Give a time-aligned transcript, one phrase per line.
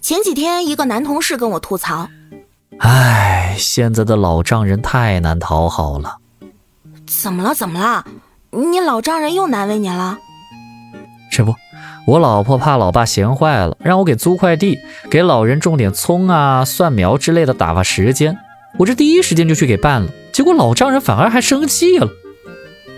[0.00, 2.08] 前几天一个男同事跟我吐槽
[2.78, 6.18] ：“哎，现在的老丈人太难讨好了。”
[7.06, 7.54] 怎么了？
[7.54, 8.04] 怎么了？
[8.50, 10.18] 你老丈人又难为你了？
[11.30, 11.54] 这不，
[12.06, 14.78] 我老婆怕老爸闲坏了，让我给租块地，
[15.10, 18.36] 给老人种点葱啊、蒜苗之类的打发时间。
[18.78, 22.08] 我这第一时间就去给办了，结果老丈人反而还生气了。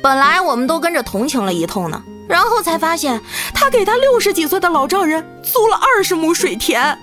[0.00, 3.20] 本来我们都跟着同情了一通呢，然后才发现
[3.52, 6.96] 他给他六十几岁的老丈人租了二十亩水田。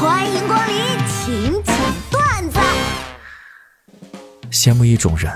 [0.00, 0.74] 欢迎光临，
[1.06, 1.76] 请讲
[2.10, 2.58] 段子。
[4.50, 5.30] 羡慕一种人，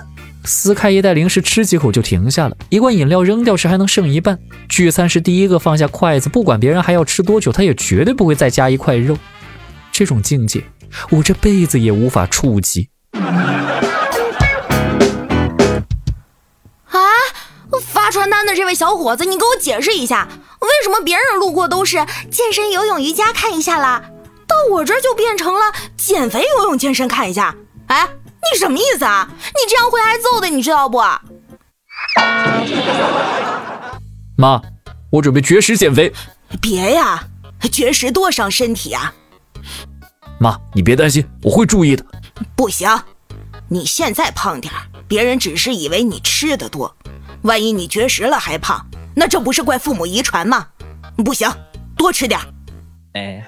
[0.45, 4.39] 撕开一袋零食吃几口就停下了，一罐饮料扔掉时还能剩一半，
[4.70, 9.19] 聚餐时第一个放下筷子，不管别人还要吃多久，他也绝对不会再加一块肉。
[9.93, 10.65] 这种境界，
[11.11, 12.89] 我这辈子也无法触及。
[18.16, 20.27] 传单的这位小伙子，你给我解释一下，
[20.61, 21.98] 为什么别人路过都是
[22.30, 24.03] 健身、游泳、瑜伽看一下啦，
[24.48, 27.55] 到我这儿就变成了减肥、游泳、健身看一下？
[27.89, 28.09] 哎，
[28.50, 29.28] 你什么意思啊？
[29.31, 30.97] 你这样会挨揍的，你知道不？
[34.39, 34.62] 妈，
[35.11, 36.11] 我准备绝食减肥。
[36.62, 37.22] 别呀，
[37.70, 39.12] 绝食多伤身体啊！
[40.41, 42.03] 妈，你别担心，我会注意的。
[42.56, 42.89] 不行，
[43.69, 46.97] 你现在胖点儿，别人只是以为你吃的多，
[47.47, 50.66] 万一你绝食了还胖，那这不是怪父母遗传吗？
[51.25, 51.48] 不行，
[51.97, 52.47] 多吃点儿。
[53.14, 53.47] 哎，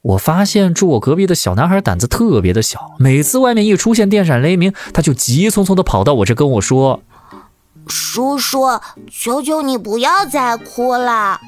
[0.00, 7.02] 我发现住我隔壁的小男孩胆子特别的小，每次外面一出现电闪雷鸣，他就急匆匆的跑到我这跟我说
[7.88, 8.80] ：“叔叔，
[9.10, 11.40] 求求你不要再哭了。”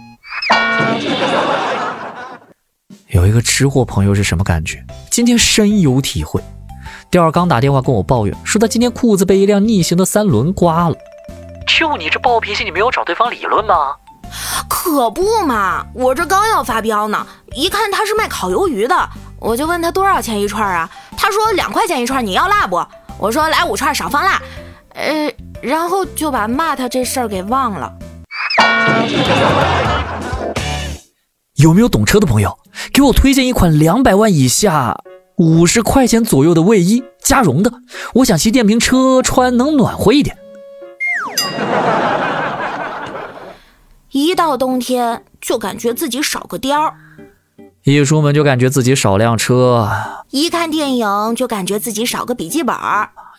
[3.08, 4.84] 有一个吃货朋友是什么感觉？
[5.10, 6.42] 今天深有体会。
[7.10, 10.94] 吊儿刚打电话跟我抱怨，说他今天裤子被一辆逆行的三轮刮了。
[11.66, 13.94] 就你这暴脾气，你没有找对方理论吗？
[14.68, 20.90] 可不嘛，我这刚要发飙呢，一看他是卖烤鱿鱼的，我就问他多少钱一串啊？
[21.16, 22.84] 他说两块钱一串，你要辣不？
[23.18, 24.40] 我说来五串，少放辣。
[24.94, 25.32] 呃，
[25.62, 27.90] 然后就把骂他这事儿给忘了。
[31.56, 32.58] 有没有懂车的朋友，
[32.92, 34.94] 给我推荐一款两百万以下、
[35.38, 37.72] 五十块钱左右的卫衣，加绒的。
[38.14, 40.36] 我想骑电瓶车穿能暖和一点。
[44.10, 46.94] 一到冬天就感觉自己少个貂儿，
[47.84, 49.88] 一出门就感觉自己少辆车，
[50.30, 52.74] 一看电影就感觉自己少个笔记本，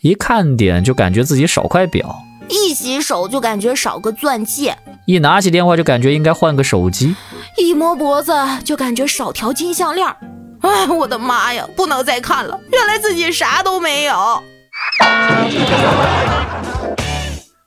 [0.01, 2.21] 一看点就感觉自己少块表。
[2.47, 7.15] 一洗手就感觉少个钻戒，一拿起电话就感觉应该换个手机，
[7.57, 8.31] 一摸脖子
[8.63, 10.07] 就感觉少条金项链。
[10.61, 14.43] 哎，我的妈呀，不能再看了，原来自己啥都没有。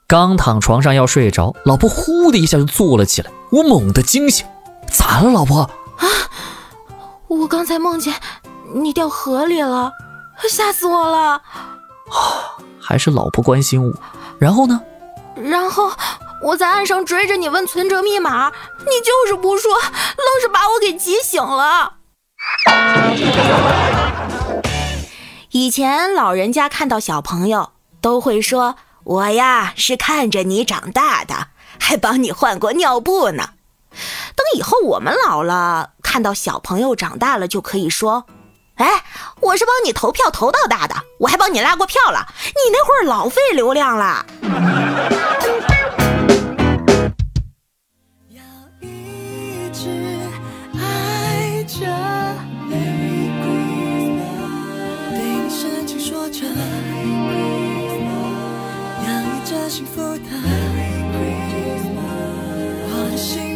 [0.06, 4.46] 刚躺床上要睡着，老婆呼的一下就坐了起来，我猛地惊醒，
[4.90, 5.62] 咋了，老婆？
[5.62, 6.06] 啊，
[7.28, 8.14] 我刚才梦见
[8.74, 9.90] 你掉河里了，
[10.48, 11.18] 吓死我了。
[11.28, 11.42] 啊，
[12.78, 13.92] 还是老婆关心我。
[14.38, 14.80] 然后呢？
[15.34, 15.90] 然后
[16.42, 21.94] 我在岸上追着你问存折密码，你就是不说，愣是把我给急醒了。
[25.50, 31.48] 以前老人家看到小朋友都会说：“我呀是看着你长大的，
[31.78, 33.50] 还帮你换过尿布呢。”
[34.34, 38.26] 等以后我们老了，看到小朋友长大了，就可以说。
[38.76, 39.04] 哎，
[39.40, 42.26] 我是帮你投票投到大的，我还帮你拉过票了。
[42.44, 44.24] 你那会儿老费流量了。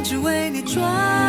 [0.08, 1.25] 是为你转。